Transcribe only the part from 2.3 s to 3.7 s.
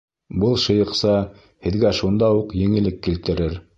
уҡ еңеллек килтерер